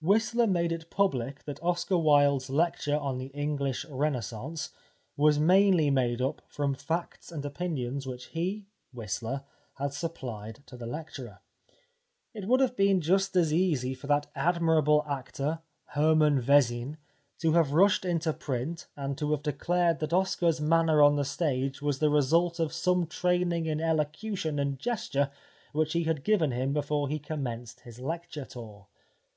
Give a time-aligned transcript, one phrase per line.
[0.00, 4.70] Whistler made it public that Oscar Wilde's lecture on the English Renaissance
[5.16, 9.42] was mainly made up from facts and opinions which he, Whistler,
[9.74, 11.40] had supplied to the lecturer.
[12.32, 16.96] It would have been just as easy for that admirable actor, Hermann Vezin,
[17.40, 21.82] to have rushed into print and to have declared that Oscar's manner on the stage
[21.82, 25.32] was the result of some training in elocution and gesture
[25.72, 28.86] which he had given him before he commenced his lecture tour.